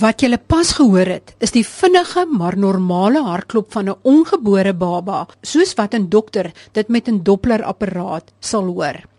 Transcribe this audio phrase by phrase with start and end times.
[0.00, 5.26] Wat jy pas gehoor het, is die vinnige maar normale hartklop van 'n ongebore baba,
[5.42, 9.09] soos wat 'n dokter dit met 'n Doppler apparaat sal hoor.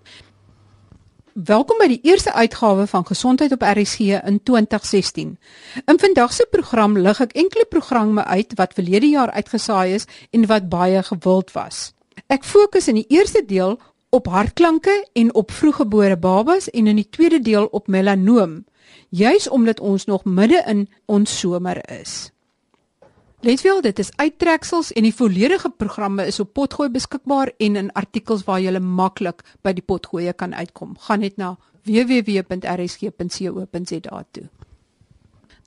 [1.32, 5.38] Welkom by die eerste uitgawe van Gesondheid op RSG in 2016.
[5.86, 10.06] In vandag se program lig ek enkele programme uit wat verlede jaar uitgesaai is
[10.36, 11.94] en wat baie gewild was.
[12.28, 13.80] Ek fokus in die eerste deel
[14.12, 18.66] op hartklanke en op vroeggebore babas en in die tweede deel op melanoom
[19.10, 22.32] juis omdat ons nog midde in ons somer is.
[23.42, 27.88] Let wel, dit is uittreksels en die volledige programme is op Potgooi beskikbaar en in
[27.98, 30.94] artikels waar jy maklik by die Potgooi kan uitkom.
[31.08, 31.58] Gaan net na
[31.90, 32.66] www.rsg.co.za
[34.32, 34.46] toe.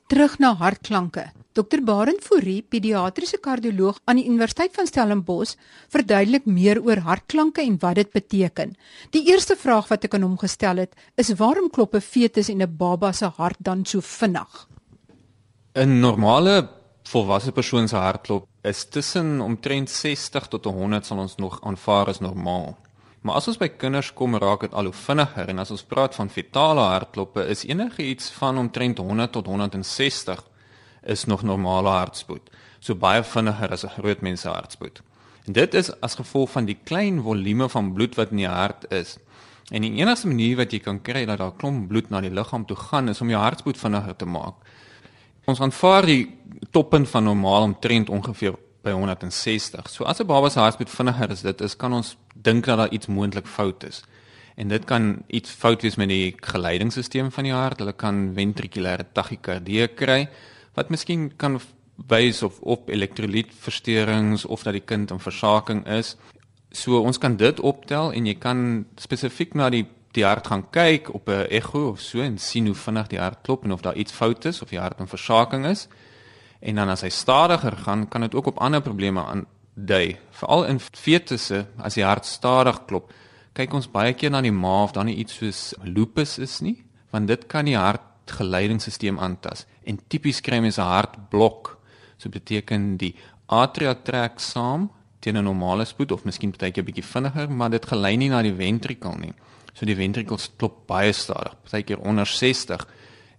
[0.06, 1.32] Terug na hartklanke.
[1.52, 5.56] Dr Barend Fourie, pediatriese kardioloog aan die Universiteit van Stellenbosch,
[5.90, 8.76] verduidelik meer oor hartklanke en wat dit beteken.
[9.10, 12.62] Die eerste vraag wat ek aan hom gestel het, is waarom klop 'n fetus en
[12.62, 14.68] 'n baba se hart dan so vinnig?
[15.74, 16.73] 'n Normale
[17.08, 22.20] volwasse persoon se hartklop is tussen omtrent 60 tot 100 sal ons nog aanvaar as
[22.20, 22.76] normaal.
[23.24, 26.14] Maar as ons by kinders kom, raak dit al hoe vinniger en as ons praat
[26.14, 30.42] van fetale hartkloppe, is enigiets van omtrent 100 tot 160
[31.14, 32.50] is nog normale hartspoed.
[32.80, 35.00] So baie vinniger as 'n groot mens se hartspoed.
[35.46, 38.84] En dit is as gevolg van die klein volume van bloed wat in die hart
[38.92, 39.18] is.
[39.70, 42.66] En die enigste manier wat jy kan kry dat daar klomp bloed na die liggaam
[42.66, 44.54] toe gaan is om jou hartspoed vinniger te maak.
[45.44, 46.22] Ons aanvaar die
[46.72, 49.88] toppunt van normaal omtrent ongeveer by 160.
[49.90, 52.92] So as 'n baba se hartspoed vinniger is, dit is kan ons dink dat daar
[52.92, 54.02] iets moontlik fout is.
[54.56, 57.78] En dit kan iets fout wees met die geleidingsstelsel van die hart.
[57.78, 60.28] Hulle kan ventrikulêre tachykardie kry
[60.74, 61.60] wat miskien kan
[62.08, 66.16] wys of op elektrolytversteurings of dat die kind in versaking is.
[66.70, 71.10] So ons kan dit optel en jy kan spesifiek na die die hart gaan kyk
[71.14, 73.96] op 'n ekho of so en sien hoe vinnig die hart klop en of daar
[73.96, 75.88] iets fout is of die hart in versaking is.
[76.60, 80.16] En dan as hy stadiger gaan, kan dit ook op ander probleme aandui.
[80.30, 83.12] Veral in fetusse as die hart stadig klop,
[83.52, 86.84] kyk ons baie keer na die ma of daar nie iets soos lupus is nie,
[87.10, 91.78] want dit kan die hart geleidingsstelsel aantas en tipies kry mense 'n hartblok.
[92.16, 93.14] So beteken die
[93.46, 97.86] atria trek saam teen 'n normale spoed of miskien partykeer 'n bietjie vinniger, maar dit
[97.86, 99.34] gelei nie na die ventrikel nie.
[99.74, 102.86] So die ventrikels klop baie stadig, partykeer onder 60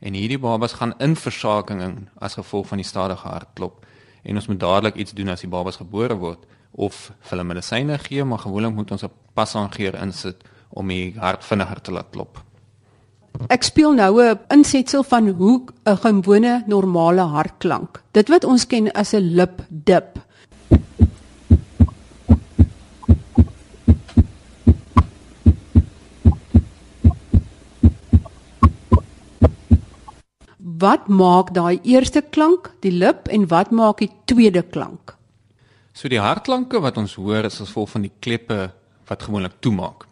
[0.06, 3.86] en hierdie babas gaan in versaking in as gevolg van die stadige hartklop.
[4.24, 8.24] En ons moet dadelik iets doen as die babas gebore word of hulle medisyne gee,
[8.24, 12.44] maar gewoonlik moet ons 'n pasaangeer insit om die hart vinniger te laat klop.
[13.50, 18.04] Ek speel nou 'n insetsel van hoe 'n gewone normale hartklank.
[18.12, 19.62] Dit wat ons ken as 'n lip
[30.86, 35.16] Wat maak daai eerste klank, die lip en wat maak die tweede klank?
[35.96, 38.58] So die hartklanke wat ons hoor is as gevolg van die kleppe
[39.10, 40.06] wat gewoonlik toemaak.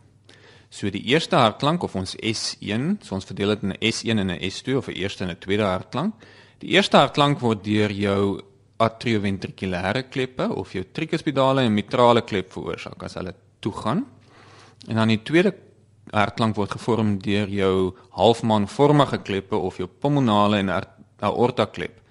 [0.73, 4.31] So die eerste hartklank of ons S1, so ons verdeel dit in 'n S1 en
[4.31, 6.13] 'n S2 of 'n eerste en 'n tweede hartklank.
[6.59, 8.41] Die eerste hartklank word deur jou
[8.79, 14.05] atrioventrikulêre kleppe of jou tricuspidale en mitrale klep veroorsaak as hulle toegaan.
[14.87, 15.53] En dan die tweede
[16.11, 20.71] hartklank word gevorm deur jou halfmaanvormige kleppe of jou pulmonale en
[21.23, 22.01] aorta klep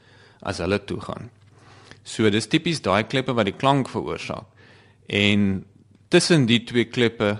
[0.42, 1.30] as hulle toegaan.
[2.02, 4.48] So dis tipies daai kleppe wat die klank veroorsaak.
[5.06, 5.64] En
[6.10, 7.36] tussen die twee kleppe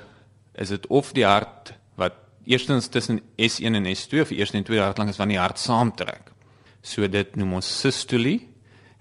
[0.55, 4.85] is dit of die hart wat eerstens tussen S1 en S2 of eerste en tweede
[4.85, 6.33] hartklank is wanneer die hart saamtrek.
[6.83, 8.41] So dit noem ons systolie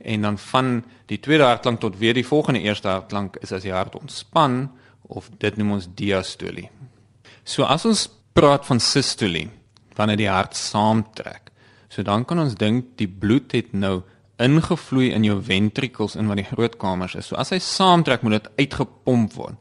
[0.01, 3.73] en dan van die tweede hartklank tot weer die volgende eerste hartklank is as die
[3.73, 6.69] hart ontspan of dit noem ons diastolie.
[7.51, 9.49] So as ons praat van systolie
[9.97, 11.49] wanneer die hart saamtrek.
[11.91, 14.01] So dan kan ons dink die bloed het nou
[14.41, 17.27] ingevloei in jou ventrikels in wat die groot kamers is.
[17.27, 19.59] So as hy saamtrek moet dit uitgepomp word.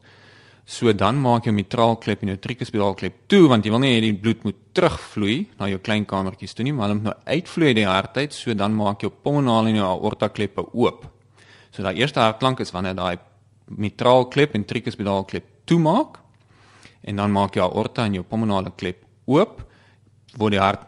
[0.63, 4.15] So dan maak jy mitraalklep en jou tricuspidaalklep toe want jy wil nie hê die
[4.15, 8.21] bloed moet terugvloei na jou klein kamertjies toe nie, maar hom nou uitvloei die hart
[8.21, 11.03] uit, so dan maak jou pulmonale en jou aorta kleppe oop.
[11.75, 13.19] So daai eerste hartklank is wanneer daai
[13.67, 16.20] mitraalklep en tricuspidaalklep toemaak
[17.01, 19.61] en dan maak jou aorta en jou pulmonale klep oop,
[20.37, 20.85] word die hart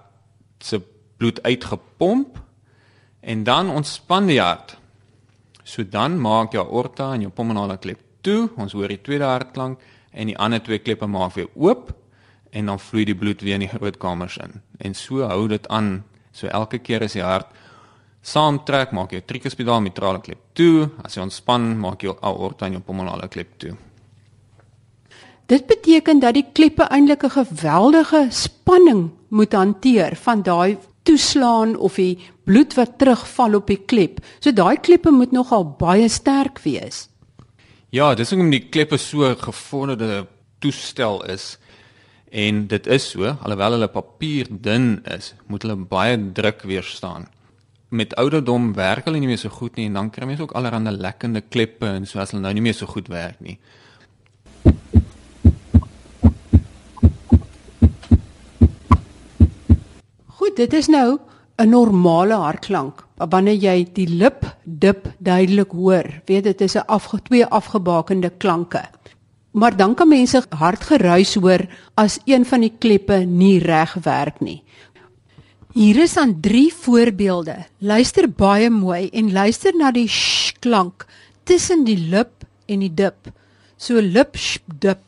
[0.64, 0.80] se
[1.18, 2.40] bloed uitgepomp
[3.22, 4.78] en dan ontspan die hart.
[5.64, 9.82] So dan maak jou aorta en jou pulmonale klep toe, ons hoor die tweede hartklank
[10.12, 11.92] en die ander twee kleppe maak weer oop
[12.54, 14.60] en dan vloei die bloed weer in die groot kamers in.
[14.78, 16.04] En so hou dit aan.
[16.34, 17.50] So elke keer as die hart
[18.24, 20.90] saamtrek, maak jy tricuspidaal mitrale klep toe.
[21.04, 23.74] As jy ontspan, maak jy aorta en jou pulmonale klep toe.
[25.54, 31.96] Dit beteken dat die kleppe eintlik 'n geweldige spanning moet hanteer van daai toeslaan of
[31.96, 34.18] die bloed wat terugval op die klep.
[34.40, 37.10] So daai kleppe moet nogal baie sterk wees.
[37.90, 40.26] Ja, dis hoekom die kleppe so gevorderde
[40.60, 41.58] toestel is
[42.32, 47.28] en dit is so alhoewel hulle papier dun is, moet hulle baie druk weerstaan.
[47.90, 50.98] Met ouderdom werk hulle nie meer so goed nie en dan kry mense ook allerlei
[50.98, 53.60] lekkende kleppe en so as hulle nou nie meer so goed werk nie.
[60.44, 61.20] Goed, dit is nou
[61.56, 63.06] 'n normale hartklank.
[63.16, 68.82] Wanneer jy die lip dip duidelik hoor, weet dit is 'n afge twee afgebakende klanke.
[69.52, 74.64] Maar dan kan mense hartgeruis hoor as een van die kleppe nie reg werk nie.
[75.74, 77.66] Hier is aan 3 voorbeelde.
[77.78, 81.06] Luister baie mooi en luister na die sh klank
[81.44, 83.32] tussen die lip en die dip.
[83.78, 85.04] So lip sh dip.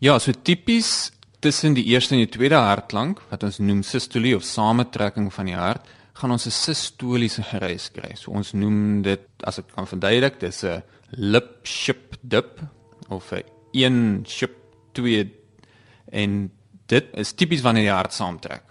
[0.00, 1.10] Ja, so tipies
[1.44, 5.58] tussen die eerste en die tweede hartklank wat ons noem sistolie of samentrekking van die
[5.58, 5.84] hart,
[6.16, 8.16] gaan ons 'n sistoliese geruis kry.
[8.16, 10.82] So ons noem dit as ek kan verduidelik, dis 'n
[11.12, 12.60] lip ship dip
[13.10, 14.56] of 'n een ship
[14.94, 15.30] twee
[16.12, 16.50] en
[16.86, 18.62] dit is tipies wanneer die hart saamtrek.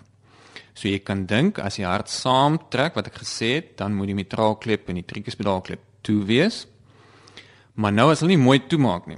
[0.74, 4.16] So jy kan dink as die hart saamtrek wat ek gesê het, dan moet die
[4.16, 6.66] mitraalklep en die tricuspidaalklep toe wees.
[7.76, 9.18] Maar nou as hulle nie mooi toemaak nie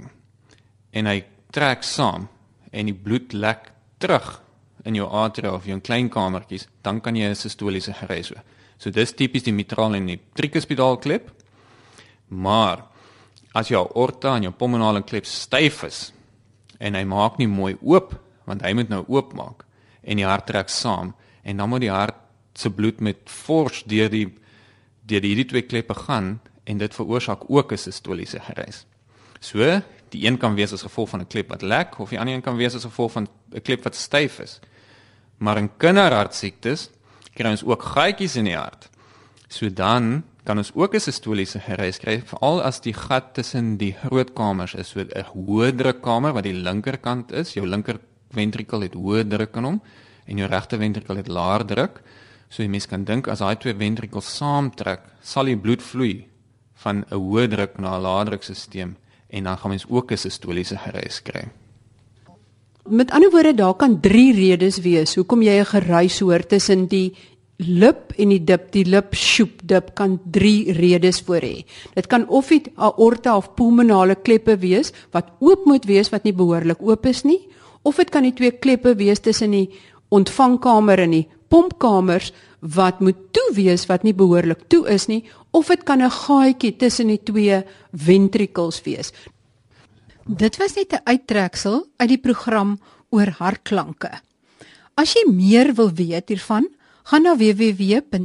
[0.92, 2.28] en hy trek saam
[2.72, 4.40] en die bloed lek terug
[4.84, 8.40] in jou atria of jou klein kamertjies, dan kan jy 'n sistoliese gereis hê.
[8.78, 11.30] So dis tipies die mitraal en die tricuspidaal klep.
[12.28, 12.82] Maar
[13.54, 16.12] as jou aorta en jou pulmonale klep styf is
[16.80, 18.16] en hy maak nie mooi oop
[18.48, 19.64] want hy moet nou oop maak
[20.02, 21.12] en die hart trek saam
[21.44, 22.16] en dan moet die hart
[22.58, 24.26] se bloed met fors deur die
[25.06, 28.86] deur die hierdie twee kleppe gaan en dit veroorsaak ook 'n sistoliese gereis.
[29.40, 29.82] So,
[30.12, 32.42] die een kan wees as gevolg van 'n klep wat lek of die ander een
[32.42, 34.60] kan wees as gevolg van 'n klep wat styf is.
[35.38, 36.90] Maar in kinderhartsiektes
[37.34, 38.90] kry ons ook gaatjies in die hart.
[39.48, 43.92] So dan kan ons ook 'n sistoliese gereis kry veral as die gat tussen die
[43.92, 47.98] grootkamers is so 'n hoë drukkamer wat die linkerkant is, jou linker
[48.30, 49.82] ventrikel het hoë druk in hom
[50.26, 52.02] en jou regter ventrikel het laer druk.
[52.48, 56.26] So jy mens kan dink as daai twee ventrikels saamtrek, sal die bloed vloei
[56.74, 58.94] van 'n hoë druk na 'n lae drukstelsel
[59.32, 61.48] en dan gaan mens ook 'n sistoliese geruis kry.
[62.88, 67.14] Met ander woorde, daar kan 3 redes wees hoekom jy 'n geruis hoor tussen die
[67.56, 71.64] lip en die dip, die lip shoop dip kan 3 redes voor hê.
[71.94, 76.34] Dit kan of die aorta of pulmonale kleppe wees wat oop moet wees wat nie
[76.34, 77.48] behoorlik oop is nie,
[77.82, 79.70] of dit kan die twee kleppe wees tussen die
[80.08, 82.32] ontvangkamer en die pompkamers
[82.62, 86.76] wat moet toe wees wat nie behoorlik toe is nie of dit kan 'n gaatjie
[86.76, 89.12] tussen die twee ventrikels wees.
[90.26, 92.78] Dit was net 'n uittreksel uit die program
[93.10, 94.10] oor hartklanke.
[94.94, 96.68] As jy meer wil weet hiervan,
[97.02, 98.18] gaan na www.rsg.co.za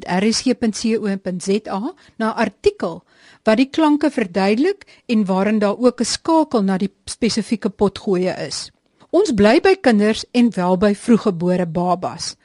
[2.17, 3.03] na artikel
[3.43, 8.71] wat die klanke verduidelik en waarin daar ook 'n skakel na die spesifieke potgoeie is.
[9.09, 12.36] Ons bly by kinders en wel by vroeggebore babas.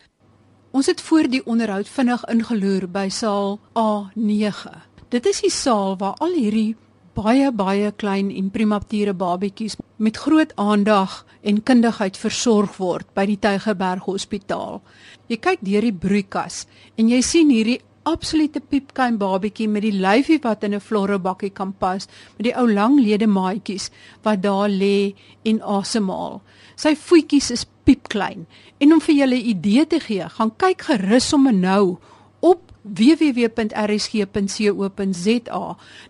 [0.73, 4.71] Ons het voor die onderhoud vinnig ingeloer by saal A9.
[5.13, 6.77] Dit is die saal waar al hierdie
[7.13, 13.37] baie baie klein en premature babetjies met groot aandag en kundigheid versorg word by die
[13.37, 14.81] Tygerberg Hospitaal.
[15.29, 16.65] Jy kyk deur die broeikas
[16.97, 21.73] en jy sien hierdie absolute piepklein babetjie met die lyfie wat in 'n florobakkie kan
[21.73, 22.07] pas,
[22.37, 23.91] met die ou lang ledemaatjies
[24.23, 26.43] wat daar lê en asemhaal.
[26.77, 28.47] Sy voetjies is piepklein.
[28.79, 31.99] En om vir julle 'n idee te gee, gaan kyk gerus sommer nou
[32.41, 33.55] op www.rsg.co.za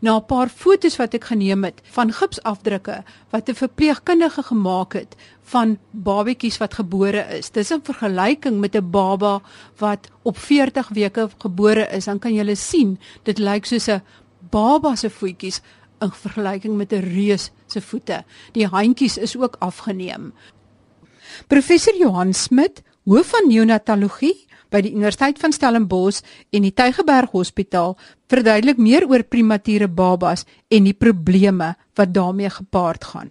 [0.01, 5.17] na 'n paar fotos wat ek geneem het van gipsafdrukke wat 'n verpleegkundige gemaak het
[5.43, 7.51] van babetjies wat gebore is.
[7.51, 9.41] Dis 'n vergelyking met 'n baba
[9.79, 14.03] wat op 40 weke gebore is, dan kan jy sien dit lyk soos 'n
[14.51, 15.61] baba se voetjies
[16.01, 18.25] in vergelyking met 'n reus se voete.
[18.53, 20.33] Die handjies is ook afgeneem.
[21.47, 27.97] Professor Johan Smit, hoof van neonatologie by die Universiteit van Stellenbosch en die Tygerberg Hospitaal,
[28.29, 33.31] verduidelik meer oor premature babas en die probleme wat daarmee gepaard gaan.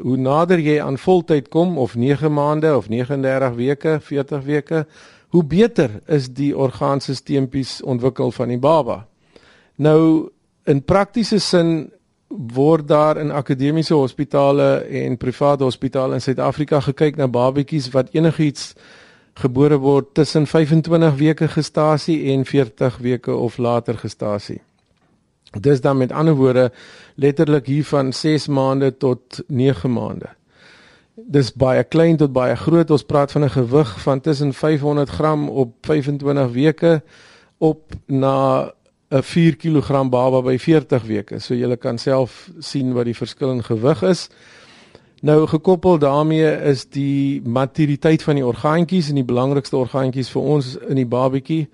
[0.00, 4.86] Hoe nader jy aan voltyd kom of 9 maande of 39 weke, 40 weke,
[5.28, 9.06] hoe beter is die orgaanstelsels ontwikkel van die baba.
[9.76, 10.30] Nou
[10.64, 11.90] in praktiese sin
[12.28, 18.74] word daar in akademiese hospitale en private hospitale in Suid-Afrika gekyk na babetjies wat enigiets
[19.34, 24.60] gebore word tussen 25 weke gestasie en 40 weke of later gestasie.
[25.60, 26.72] Dis dan met ander woorde
[27.14, 30.28] letterlik hier van 6 maande tot 9 maande.
[31.14, 32.90] Dis baie klein tot baie groot.
[32.90, 37.02] Ons praat van 'n gewig van tussen 500 gram op 25 weke
[37.58, 38.72] op na
[39.10, 41.38] 'n 4 kg baba by 40 weke.
[41.38, 44.28] So jy kan self sien wat die verskil in gewig is.
[45.20, 50.74] Nou gekoppel daarmee is die maturiteit van die orgaantjies en die belangrikste orgaantjies vir ons
[50.88, 51.68] in die babatjie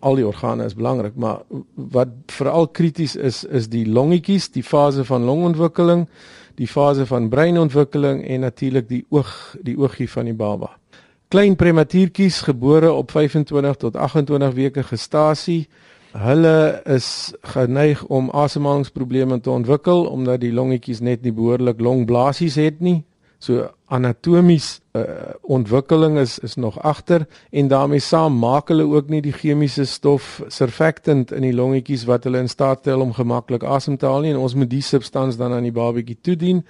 [0.00, 1.42] al die organe is belangrik, maar
[1.74, 6.06] wat veral krities is is die longetjies, die fase van longontwikkeling,
[6.56, 10.70] die fase van breinontwikkeling en natuurlik die oog, die oogie van die baba.
[11.28, 15.66] Klein prematuurtjies gebore op 25 tot 28 weke gestasie,
[16.16, 22.80] hulle is geneig om asemhalingsprobleme te ontwikkel omdat die longetjies net nie behoorlik longblaasies het
[22.80, 23.02] nie.
[23.38, 25.02] So anatomies uh,
[25.42, 30.40] ontwikkeling is is nog agter en daarmee saam maak hulle ook nie die chemiese stof
[30.48, 34.32] surfactant in die longetjies wat hulle in staat stel om gemaklik asem te haal nie
[34.32, 36.64] en ons moet die substans dan aan die babatjie toedien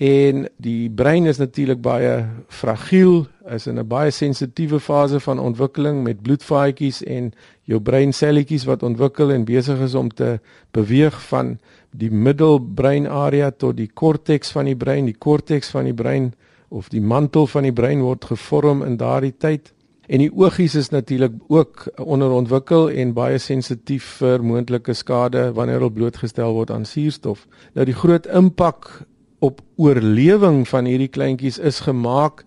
[0.00, 6.02] en die brein is natuurlik baie fragiel is in 'n baie sensitiewe fase van ontwikkeling
[6.02, 10.40] met bloedvaatjies en jou breinselletjies wat ontwikkel en besig is om te
[10.70, 11.58] beweeg van
[11.90, 16.32] die middelbreinarea tot die korteks van die brein, die korteks van die brein
[16.68, 19.72] of die mantel van die brein word gevorm in daardie tyd.
[20.10, 25.92] En die oogies is natuurlik ook onderontwikkel en baie sensitief vir moontlike skade wanneer hulle
[25.94, 27.46] blootgestel word aan suurstof.
[27.74, 29.04] Nou die groot impak
[29.40, 32.44] op oorlewing van hierdie kleintjies is gemaak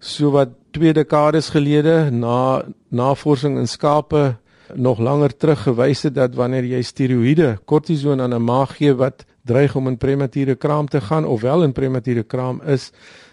[0.00, 4.36] sowat twee dekades gelede na navorsing in skape
[4.74, 9.24] nog langer terug gewys het dat wanneer jy steroïde, kortison aan 'n maag gee wat
[9.44, 12.92] dreig om in premature kraam te gaan of wel in premature kraam is,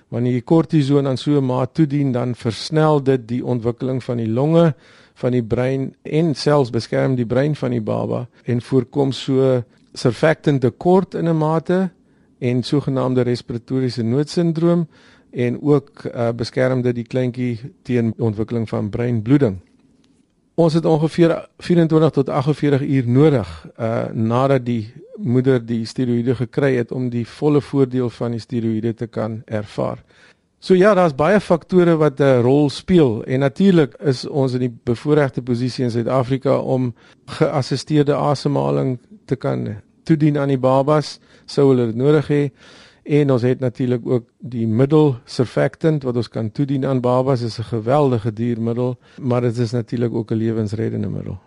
[0.09, 4.29] wanneer jy kortison aan so 'n maag toedien, dan versnel dit die ontwikkeling van die
[4.29, 4.75] longe,
[5.13, 10.61] van die brein en selfs beskerm die brein van die baba en voorkom so surfactant
[10.61, 11.89] tekort in 'n mate
[12.39, 14.87] en sogenaamde respiratoriese noodsindroom
[15.31, 19.57] en ook uh, beskerm dit die kleintjie teen ontwikkeling van breinbloeding.
[20.57, 26.75] Ons het ongeveer 24 tot 48 uur nodig uh nadat die moeder die steroïde gekry
[26.75, 30.01] het om die volle voordeel van die steroïde te kan ervaar.
[30.59, 34.73] So ja, daar's baie faktore wat 'n rol speel en natuurlik is ons in die
[34.83, 36.93] bevoordeelde posisie in Suid-Afrika om
[37.25, 42.43] geassisteerde asemhaling te kan toedien aan die babas sou hulle dit nodig hê.
[43.07, 47.59] En ons het natuurlik ook die middel surfactant wat ons kan toedien aan babas is
[47.59, 51.37] 'n geweldige diermiddel, maar dit is natuurlik ook 'n lewensreddende middel.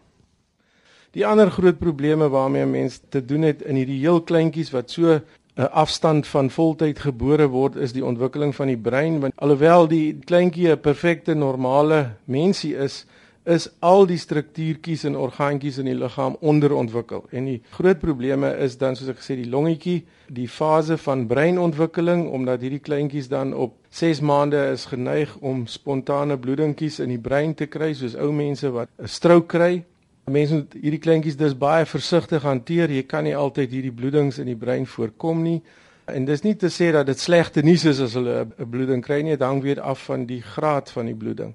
[1.11, 5.21] Die ander groot probleme waarmee mense te doen het in hierdie heel kleintjies wat so
[5.57, 10.19] 'n afstand van voltyd gebore word is die ontwikkeling van die brein want alhoewel die
[10.25, 13.07] kleintjie 'n perfekte normale mensie is,
[13.51, 17.25] is al die struktuurtjies en orgaantjies in die liggaam onderontwikkel.
[17.35, 22.27] En die groot probleme is dan soos ek gesê die longetjie, die fase van breinontwikkeling
[22.31, 27.57] omdat hierdie kleintjies dan op 6 maande is geneig om spontane bloedingkies in die brein
[27.59, 29.85] te kry soos ou mense wat 'n strook kry.
[30.31, 32.91] Mense moet hierdie kleintjies dus baie versigtig hanteer.
[32.91, 35.63] Jy kan nie altyd hierdie bloedings in die brein voorkom nie.
[36.07, 39.23] En dis nie te sê dat dit slegte nuus is as hulle 'n bloeding kry
[39.23, 41.55] nie, dit hang weer af van die graad van die bloeding.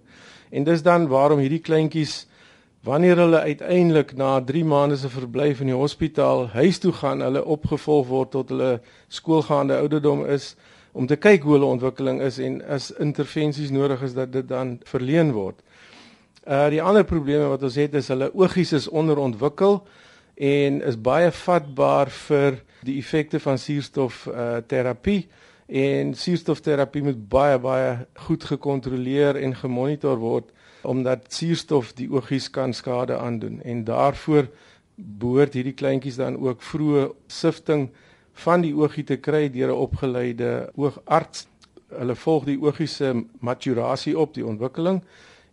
[0.50, 2.26] En dis dan waarom hierdie kleintjies
[2.86, 7.42] wanneer hulle uiteindelik na 3 maande se verblyf in die hospitaal huis toe gaan, hulle
[7.46, 10.54] opgevolg word tot hulle skoolgaande ouderdom is
[10.94, 14.78] om te kyk hoe hulle ontwikkeling is en as intervensies nodig is dat dit dan
[14.88, 15.58] verleen word.
[16.46, 19.82] Uh die ander probleme wat ons het is hulle oogies is onderontwikkel
[20.36, 25.26] en is baie vatbaar vir die effekte van suurstof uh terapie
[25.66, 30.52] en suurstofterapie moet baie baie goed gekontroleer en gemonitor word
[30.86, 34.50] omdat suurstof die oogies kan skade aandoen en daarvoor
[34.96, 37.90] behoort hierdie kleintjies dan ook vroeë sifting
[38.46, 41.48] van die oogie te kry deur 'n opgeleide oogarts.
[41.90, 45.04] Hulle volg die oogie se maturasie op die ontwikkeling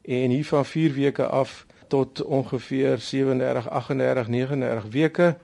[0.03, 5.37] en hier van 4 weke af tot ongeveer 37, 38, 39 weke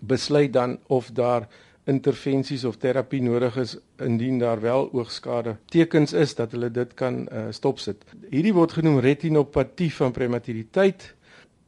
[0.00, 1.48] besluit dan of daar
[1.90, 7.24] intervensies of terapie nodig is indien daar wel oogskade tekens is dat hulle dit kan
[7.26, 8.04] uh, stopsit.
[8.30, 11.14] Hierdie word genoem retinopatie van prematuriteit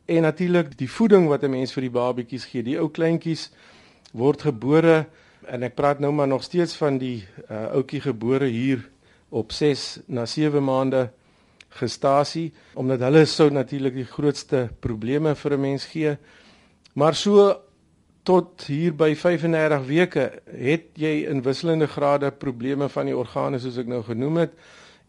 [0.06, 2.62] en natuurlik die voeding wat 'n mens vir die babetjies gee.
[2.62, 3.50] Die ou kleintjies
[4.12, 5.06] word gebore
[5.50, 8.84] En ek praat nou maar nog steeds van die uh, ouetjie gebore hier
[9.28, 11.08] op 6 na 7 maande
[11.72, 16.16] gestasie omdat hulle sou natuurlik die grootste probleme vir 'n mens gee.
[16.94, 17.56] Maar so
[18.22, 23.80] tot hier by 35 weke het jy in wisselende grade probleme van die organe soos
[23.82, 24.54] ek nou genoem het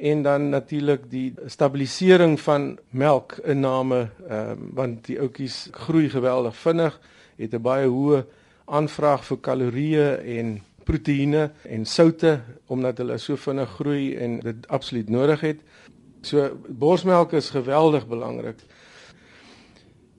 [0.04, 7.00] en dan natuurlik die stabilisering van melkinname ehm um, want die ouetjies groei geweldig vinnig
[7.38, 8.24] het 'n baie hoë
[8.66, 15.10] aanvraag vir kalorieë en proteïene en soutte omdat hulle so vinnig groei en dit absoluut
[15.10, 15.60] nodig het.
[16.22, 18.60] So borsmelk is geweldig belangrik.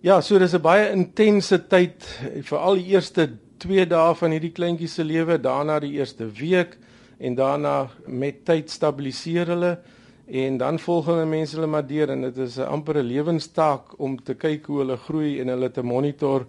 [0.05, 2.05] Ja, so dis 'n baie intense tyd
[2.45, 3.25] vir al die eerste
[3.57, 6.77] 2 dae van hierdie kleintjie se lewe, daarna die eerste week
[7.19, 9.79] en daarna met tyd stabiliseer hulle
[10.29, 14.35] en dan volgende mense hulle maar deur en dit is 'n ampere lewenstaak om te
[14.35, 16.47] kyk hoe hulle groei en hulle te monitor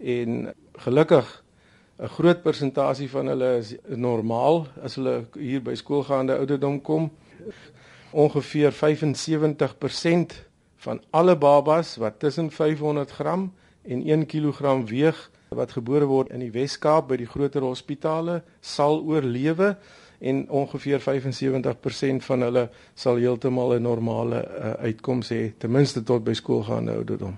[0.00, 1.44] en gelukkig
[1.98, 7.10] 'n groot persentasie van hulle is normaal as hulle hier by skoolgaande ouderdom kom.
[8.12, 10.53] Ongeveer 75%
[10.84, 13.48] van alle babas wat tussen 500 gram
[13.82, 19.00] en 1 kg weeg wat gebore word in die Wes-Kaap by die groter hospitale sal
[19.04, 19.74] oorlewe
[20.24, 26.24] en ongeveer 75% van hulle sal heeltemal 'n normale uh, uitkoms hê ten minste tot
[26.24, 27.36] by skoolgaande ouderdom.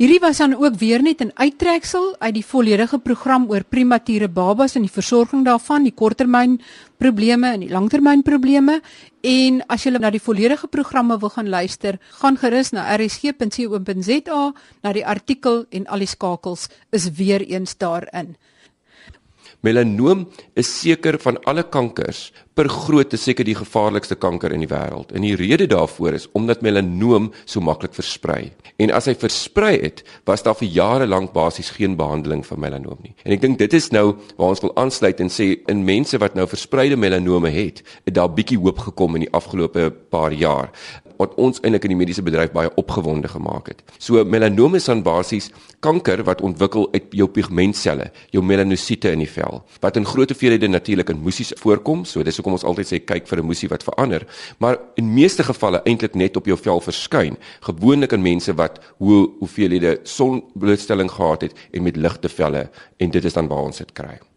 [0.00, 4.74] Hierdie was dan ook weer net 'n uittreksel uit die volledige program oor premature babas
[4.74, 6.60] en die versorging daarvan, die korttermyn
[6.96, 8.80] probleme en die langtermyn probleme.
[9.20, 14.52] En as jy na die volledige programme wil gaan luister, gaan gerus na rsg.co.za
[14.82, 18.36] na die artikel en al die skakels is weer eens daarin.
[19.60, 20.24] Melanoom
[20.56, 25.12] is seker van alle kankers per grootte seker die gevaarlikste kanker in die wêreld.
[25.16, 28.50] En die rede daarvoor is omdat melanoom so maklik versprei.
[28.80, 33.00] En as hy versprei het, was daar vir jare lank basies geen behandeling vir melanoom
[33.04, 33.14] nie.
[33.24, 36.36] En ek dink dit is nou waar ons wil aansluit en sê in mense wat
[36.36, 40.72] nou verspreide melanome het, het daar bietjie hoop gekom in die afgelope paar jaar
[41.20, 43.82] wat ons eintlik in die mediese bedryf baie opgewonde gemaak het.
[43.98, 45.50] So melanoom is dan basies
[45.84, 50.68] kanker wat ontwikkel uit jou pigmentselle, jou melanosiete in die vel, wat in groot hoeveelhede
[50.68, 53.84] natuurlik in moesies voorkom, so dis hoekom ons altyd sê kyk vir 'n moesie wat
[53.84, 54.26] verander,
[54.58, 59.28] maar in meeste gevalle eintlik net op jou vel verskyn, gewoonlik in mense wat hoë
[59.40, 63.92] hoeveelhede sonblootstelling gehad het en met ligte velle en dit is dan waar ons dit
[63.92, 64.29] kry.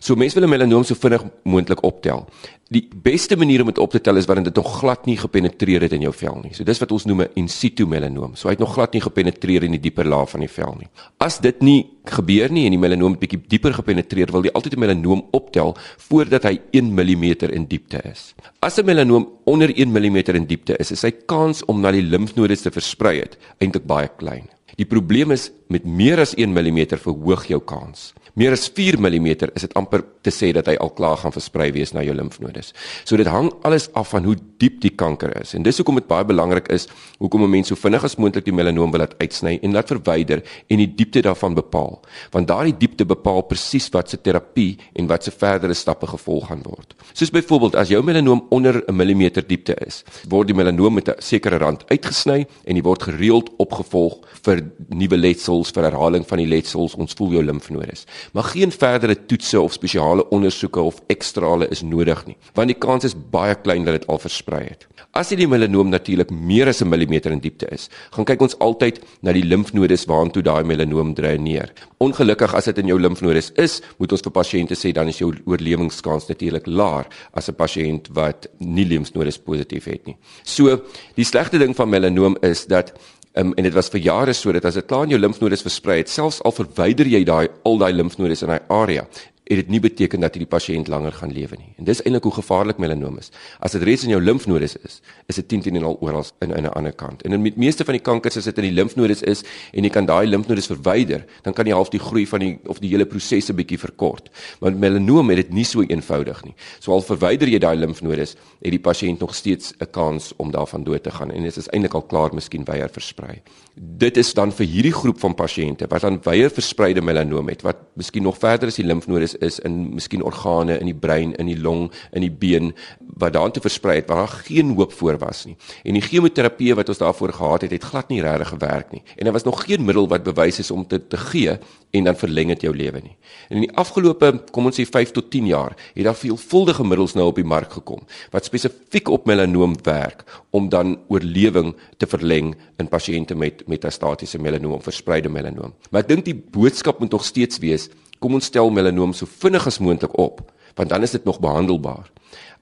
[0.00, 2.24] So mense wil 'n melanoom so vinnig moontlik optel.
[2.70, 5.80] Die beste manier om dit op te tel is wanneer dit nog glad nie gepenetreer
[5.80, 6.54] het in jou vel nie.
[6.54, 8.34] So dis wat ons noem 'n in situ melanoom.
[8.34, 10.88] So hy het nog glad nie gepenetreer in die dieper laag van die vel nie.
[11.18, 14.80] As dit nie gebeur nie en die melanoom bietjie dieper gepenetreer, wil jy altyd 'n
[14.80, 18.34] melanoom optel voordat hy 1 mm in diepte is.
[18.60, 22.02] As 'n melanoom onder 1 mm in diepte is, is sy kans om na die
[22.02, 24.48] limfnodes te versprei het eintlik baie klein.
[24.76, 28.14] Die probleem is met meer as 1 mm verhoog jou kans.
[28.34, 31.70] Meer as 4 mm is dit amper te sê dat hy al klaar gaan versprei
[31.74, 32.74] wees na jou limfnodes.
[33.04, 35.54] So dit hang alles af van hoe diep die kanker is.
[35.56, 36.86] En dis hoekom dit baie belangrik is
[37.18, 40.42] hoekom 'n mens so vinnig as moontlik die melanoom wil laat uitsny en laat verwyder
[40.68, 42.00] en die diepte daarvan bepaal.
[42.30, 46.62] Want daardie diepte bepaal presies wat se terapie en wat se verdere stappe gevolg gaan
[46.62, 46.94] word.
[47.12, 51.14] Soos byvoorbeeld as jou melanoom onder 'n millimeter diepte is, word die melanoom met 'n
[51.18, 56.48] sekere rand uitgesny en dit word gereeld opgevolg vir nuwe letsels vir herhaling van die
[56.50, 61.82] letsels ons voel jou limfnodes maar geen verdere toetse of spesiale ondersoeke of ekstrale is
[61.86, 64.86] nodig nie want die kans is baie klein dat dit al versprei het.
[65.12, 69.00] As die melanoom natuurlik meer as 'n millimeter in diepte is gaan kyk ons altyd
[69.22, 71.72] na die limfnodes waartoe daai melanoom dreineer.
[71.98, 75.32] Ongelukkig as dit in jou limfnodes is moet ons vir pasiënte sê dan is jou
[75.46, 80.16] oorlewingskans natuurlik laer as 'n pasiënt wat nie limfnodes positief het nie.
[80.44, 80.82] So
[81.14, 82.92] die slegte ding van melanoom is dat
[83.38, 86.00] Um, en dit was vir jare so dat as dit klaar in jou limfnodes versprei
[86.00, 89.04] het, selfs al verwyder jy daai al daai limfnodes in daai area,
[89.50, 91.72] het dit nie beteken dat hierdie pasiënt langer gaan lewe nie.
[91.82, 93.32] En dis eintlik hoe gevaarlik melanoom is.
[93.58, 96.52] As dit reeds in jou limfnodes is, is dit 10 teen en al oral in
[96.54, 97.22] 'n ander kant.
[97.26, 99.90] En in die meeste van die kankers as dit in die limfnodes is en jy
[99.90, 103.06] kan daai limfnodes verwyder, dan kan jy half die groei van die of die hele
[103.06, 104.30] prosesse bietjie verkort.
[104.60, 106.54] Maar melanoom het dit nie so eenvoudig nie.
[106.78, 110.84] So al verwyder jy daai limfnodes, het die pasiënt nog steeds 'n kans om daarvan
[110.84, 113.42] dood te gaan en dit is eintlik al klaar miskien weier versprei.
[113.74, 117.76] Dit is dan vir hierdie groep van pasiënte wat dan weier verspreide melanoom het wat
[117.94, 121.58] miskien nog verder as die limfnodes is in miskien organe in die brein, in die
[121.60, 122.72] long, in die been
[123.20, 125.56] wat daartoe versprei het waar daar geen hoop voor was nie.
[125.84, 129.02] En die chemoterapie wat ons daarvoor gehad het, het glad nie regtig gewerk nie.
[129.16, 131.58] En daar was nog geen middel wat bewys is om dit te, te gee
[131.90, 133.16] en dan verleng dit jou lewe nie.
[133.48, 137.16] En in die afgelope, kom ons sê 5 tot 10 jaar, het daar veelvuldige middels
[137.18, 142.54] nou op die mark gekom wat spesifiek op melanoom werk om dan oorlewing te verleng
[142.78, 145.74] in pasiënte met metastatiese melanoom, verspreide melanoom.
[145.90, 147.88] Maar ek dink die boodskap moet nog steeds wees
[148.20, 150.42] kom ons stel melanoom so vinnig as moontlik op,
[150.76, 152.10] want dan is dit nog behandelbaar.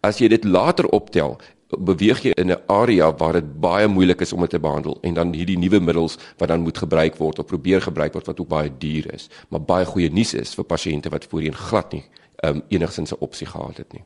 [0.00, 1.36] As jy dit later optel,
[1.68, 5.14] beweeg jy in 'n area waar dit baie moeilik is om dit te behandel en
[5.14, 8.48] dan hierdie nuwe middels wat dan moet gebruik word of probeer gebruik word wat ook
[8.48, 12.04] baie duur is, maar baie goeie nuus is vir pasiënte wat voorheen glad nie
[12.44, 14.04] um, enigsins 'n opsie gehad het nie.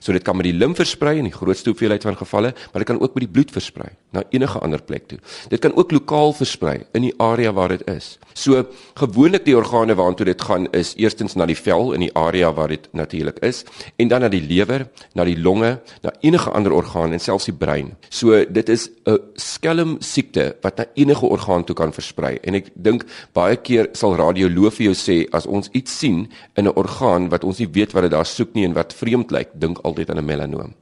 [0.00, 2.90] So dit kan met die lim versprei in die grootste hoeveelheid van gevalle, maar dit
[2.90, 5.18] kan ook met die bloed versprei na enige ander plek toe.
[5.50, 8.18] Dit kan ook lokaal versprei in die area waar dit is.
[8.34, 8.64] So
[8.98, 12.70] gewoonlik die organe waartoe dit gaan is eerstens na die vel in die area waar
[12.72, 13.64] dit natuurlik is
[13.98, 17.56] en dan na die lewer, na die longe, na enige ander orgaan en selfs die
[17.56, 17.94] brein.
[18.10, 22.70] So dit is 'n skelm siekte wat na enige orgaan toe kan versprei en ek
[22.74, 27.28] dink baie keer sal radioloog vir jou sê as ons iets sien in 'n orgaan
[27.30, 30.10] wat ons nie weet wat dit daar soek nie en wat vreemd lyk, dink altyd
[30.10, 30.72] aan 'n melanoom.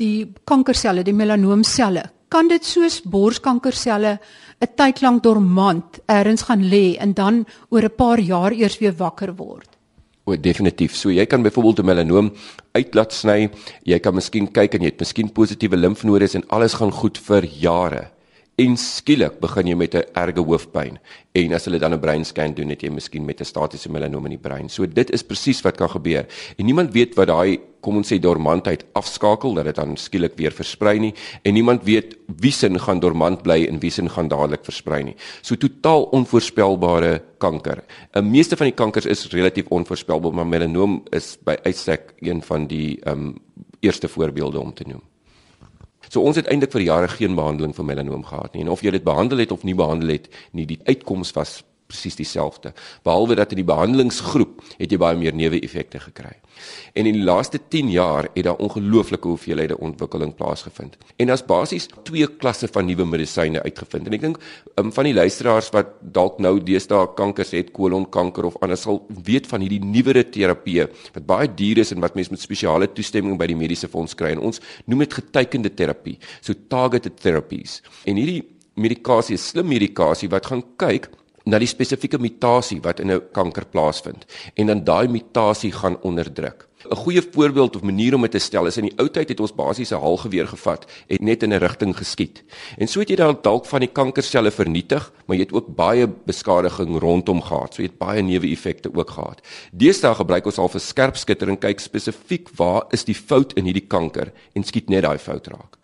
[0.00, 4.18] Die kankerselle, die melanoomselle, kan dit soos borskankerselle
[4.60, 8.94] 'n tyd lank dormant ergens gaan lê en dan oor 'n paar jaar eers weer
[8.96, 9.68] wakker word.
[10.24, 10.94] O, definitief.
[10.94, 12.32] So jy kan byvoorbeeld 'n melanoom
[12.72, 13.50] uitlaat sny.
[13.82, 17.44] Jy kan miskien kyk en jy het miskien positiewe limfnodes en alles gaan goed vir
[17.44, 18.10] jare
[18.60, 20.98] en skielik begin jy met 'n erge hoofpyn
[21.32, 24.36] en as hulle dan 'n breinscan doen het jy miskien met 'n statiese melanoom in
[24.36, 24.68] die brein.
[24.68, 26.26] So dit is presies wat kan gebeur.
[26.58, 30.52] En niemand weet wat daai kom ons sê dormantheid afskakel dat dit dan skielik weer
[30.52, 34.64] versprei nie en niemand weet wie sin gaan dormant bly en wie sin gaan dadelik
[34.64, 35.16] versprei nie.
[35.40, 37.82] So totaal onvoorspelbare kanker.
[38.14, 42.66] 'n Meeste van die kankers is relatief onvoorspelbaar, maar melanoom is by uitstek een van
[42.66, 43.38] die ehm um,
[43.80, 45.11] eerste voorbeelde om te noem.
[46.12, 48.66] So ons het eintlik vir jare geen behandeling vir melanoom gehad nie.
[48.66, 52.16] En of jy dit behandel het of nie behandel het nie, die uitkoms was presies
[52.18, 52.72] dieselfde.
[53.04, 56.34] Behalwe dat in die behandelingsgroep het jy baie meer neeweffekte gekry.
[56.94, 60.96] En in die laaste 10 jaar het daar ongelooflike hoeveelhede ontwikkeling plaasgevind.
[61.16, 64.08] En daar's basies twee klasse van nuwe medisyne uitgevind.
[64.08, 64.40] En ek dink
[64.80, 69.48] um, van die luisteraars wat dalk nou deesdae kankers het, kolonkanker of anders sal weet
[69.50, 73.48] van hierdie nuwere terapieë wat baie duur is en wat mense met spesiale toestemming by
[73.50, 74.34] die mediese fonds kry.
[74.36, 77.80] En ons noem dit getekende terapie, so targeted therapies.
[78.08, 78.42] En hierdie
[78.80, 81.10] medikasie is slim medikasie wat gaan kyk
[81.44, 86.68] na die spesifieke mutasie wat in 'n kanker plaasvind en dan daai mutasie gaan onderdruk.
[86.90, 89.40] 'n Goeie voorbeeld of manier om dit te stel is in die ou tyd het
[89.40, 92.42] ons basies 'n halgeweer gevat en net in 'n rigting geskiet.
[92.78, 96.06] En so het jy dan dalk van die kankerselle vernietig, maar jy het ook baie
[96.06, 97.74] beskadiging rondom gehad.
[97.74, 99.40] So jy het baie neeweffekte ook gehad.
[99.72, 103.86] Deesdae gebruik ons al vir skerpskutter en kyk spesifiek waar is die fout in hierdie
[103.86, 105.76] kanker en skiet net daai fout raak.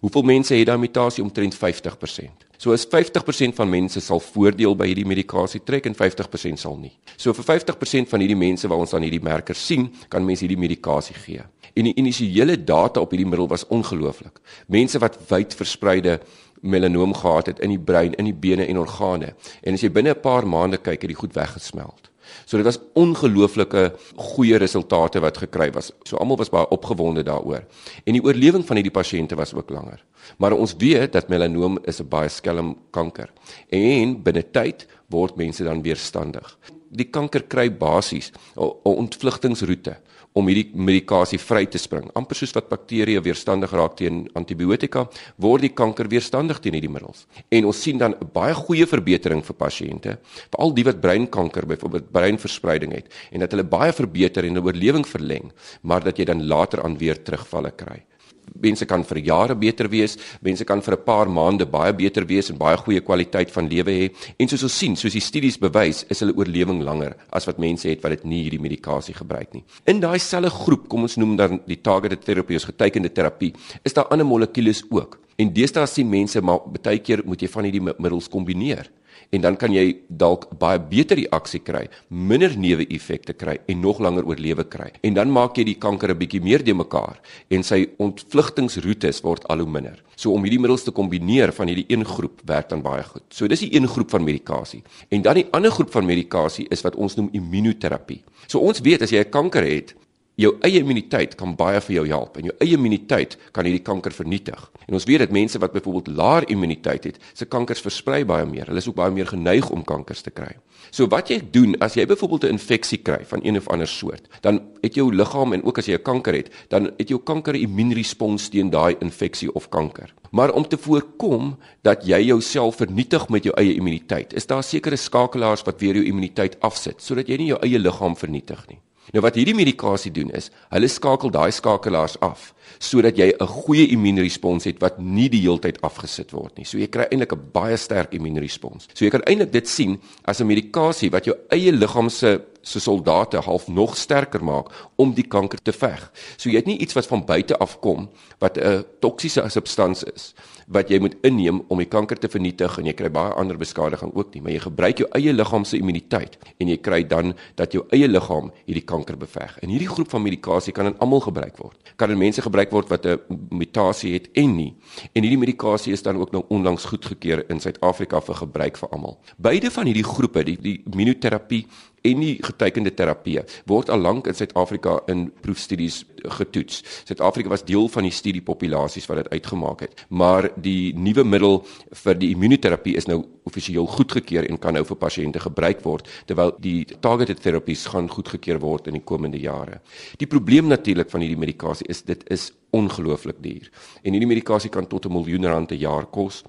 [0.00, 2.47] Hoeveel mense het daai mutasie omtrent 50%?
[2.58, 6.90] So as 50% van mense sal voordeel by hierdie medikasie trek en 50% sal nie.
[7.14, 10.58] So vir 50% van hierdie mense waar ons dan hierdie merkers sien, kan mense hierdie
[10.58, 11.44] medikasie gee.
[11.78, 14.42] En die initiële data op hierdie middel was ongelooflik.
[14.66, 16.18] Mense wat wyd verspreide
[16.66, 19.36] melanoom gehad het in die brein, in die bene en organe.
[19.62, 22.10] En as jy binne 'n paar maande kyk, het die goed weggesmelt.
[22.44, 25.92] So dit was ongelooflike goeie resultate wat gekry was.
[26.02, 27.64] So almal was baie opgewonde daaroor.
[28.04, 30.04] En die oorlewing van hierdie pasiënte was ook langer.
[30.38, 33.30] Maar ons weet dat melanoom is 'n baie skelm kanker
[33.68, 36.58] en binne tyd word mense dan weerstandig.
[36.90, 39.96] Die kanker kry basies 'n ontvlugtingsroete
[40.32, 42.10] om hierdie medikasie vry te spring.
[42.14, 47.26] Amper soos wat bakterieë weerstandig raak teen antibiotika, word die kanker weerstandig teen hierdie middels.
[47.50, 50.18] En ons sien dan 'n baie goeie verbetering vir pasiënte,
[50.50, 55.06] veral die wat breinkanker byvoorbeeld breinverspreiding het en dat hulle baie verbeter en 'n oorlewing
[55.06, 58.04] verleng, maar dat jy dan later aan weer terugvalle kry
[58.54, 62.50] mense kan vir jare beter wees, mense kan vir 'n paar maande baie beter wees
[62.50, 64.10] en baie goeie kwaliteit van lewe hê.
[64.38, 67.88] En soos ons sien, soos die studies bewys, is hulle oorlewing langer as wat mense
[67.88, 69.64] het wat dit nie hierdie medikasie gebruik nie.
[69.86, 73.92] In daai selfe groep, kom ons noem dan die targeted therapy of getekende terapie, is
[73.92, 75.18] daar ander molekules ook.
[75.38, 78.88] En deesdae sien mense maar baie keer moet jy van hierdie middels kombineer
[79.30, 84.26] en dan kan jy dalk baie beter reaksie kry, minder neeweffekte kry en nog langer
[84.28, 84.90] oorlewe kry.
[85.02, 89.44] En dan maak jy die kanker 'n bietjie meer de mekaar en sy ontvlugtingsroetes word
[89.48, 90.02] al hoe minder.
[90.16, 93.22] So om hierdie middels te kombineer van hierdie een groep werk dan baie goed.
[93.30, 94.82] So dis die een groep van medikasie.
[95.10, 98.22] En dan die ander groep van medikasie is wat ons noem immunoterapie.
[98.46, 99.94] So ons weet as jy 'n kanker het,
[100.38, 104.12] jou eie immuniteit kan baie vir jou help en jou eie immuniteit kan hierdie kanker
[104.14, 104.70] vernietig.
[104.88, 108.70] En ons weet dat mense wat byvoorbeeld laer immuniteit het, se kankers versprei baie meer.
[108.70, 110.54] Hulle is ook baie meer geneig om kankers te kry.
[110.90, 114.28] So wat jy doen as jy byvoorbeeld 'n infeksie kry van een of ander soort,
[114.40, 117.54] dan het jou liggaam en ook as jy 'n kanker het, dan het jou kanker
[117.54, 120.14] immuunrespons teen daai infeksie of kanker.
[120.30, 124.96] Maar om te voorkom dat jy jouself vernietig met jou eie immuniteit, is daar sekere
[124.96, 128.78] skakelaars wat weer jou immuniteit afsit sodat jy nie jou eie liggaam vernietig nie.
[129.12, 133.88] Nou wat hierdie medikasie doen is, hulle skakel daai skakelaars af sodat jy 'n goeie
[133.88, 136.64] immuunrespons het wat nie die heeltyd afgesit word nie.
[136.64, 138.88] So jy kry eintlik 'n baie sterk immuunrespons.
[138.94, 142.80] So jy kan eintlik dit sien as 'n medikasie wat jou eie liggaam se se
[142.80, 144.66] soldate half nog sterker maak
[144.96, 146.10] om die kanker te veg.
[146.36, 150.34] So jy het nie iets wat van buite af kom wat 'n toksiese substans is
[150.68, 154.12] wat jy moet inneem om die kanker te vernietig en jy kry baie ander beskadiging
[154.14, 157.72] ook nie, maar jy gebruik jou eie liggaam se immuniteit en jy kry dan dat
[157.76, 159.56] jou eie liggaam hierdie kanker beveg.
[159.62, 161.92] En hierdie groep van medikasie kan in almal gebruik word.
[161.96, 163.18] Kan in mense gebruik word wat 'n
[163.50, 164.74] mutasie het en nie.
[165.14, 169.18] En hierdie medikasie is dan ook nou onlangs goedgekeur in Suid-Afrika vir gebruik vir almal.
[169.36, 171.66] Beide van hierdie groepe, die die immunoterapie
[172.02, 176.04] en die getekende terapie word al lank in Suid-Afrika in proefstudies
[176.38, 176.82] getoets.
[177.08, 181.60] Suid-Afrika was deel van die studiepopulasies wat dit uitgemaak het, maar die nuwe middel
[182.04, 186.52] vir die immunoterapie is nou offisieel goedgekeur en kan nou vir pasiënte gebruik word terwyl
[186.60, 189.80] die targeted therapies gaan goedgekeur word in die komende jare.
[190.20, 193.70] Die probleem natuurlik van hierdie medikasie is dit is ongelooflik duur.
[194.02, 196.44] En hierdie medikasie kan tot 'n miljoen rand per jaar kos.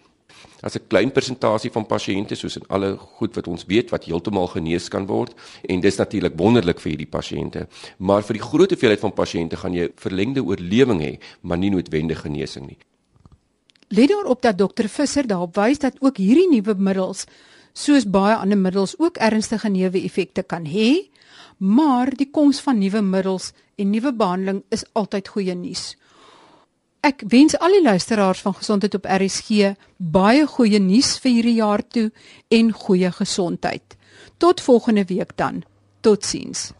[0.61, 4.47] As 'n klein persentasie van pasiënte soos in alle goed wat ons weet wat heeltemal
[4.47, 5.33] genees kan word
[5.69, 9.73] en dis natuurlik wonderlik vir hierdie pasiënte, maar vir die groot hoeveelheid van pasiënte gaan
[9.73, 12.77] jy verlengde oorlewing hê, maar nie noodwendig genesing nie.
[13.89, 17.25] Let daarop dat dokter Visser daarop wys dat ook hierdie nuwe middels
[17.73, 21.09] soos baie ander middels ook ernstige neeweffekte kan hê,
[21.57, 25.95] maar die koms van nuwe middels en nuwe behandeling is altyd goeie nuus.
[26.99, 31.83] Ek wens al die luisteraars van Gesondheid op RSG baie goeie nuus vir hierdie jaar
[31.87, 32.09] toe
[32.51, 33.95] en goeie gesondheid.
[34.37, 35.63] Tot volgende week dan.
[36.03, 36.71] Totsiens.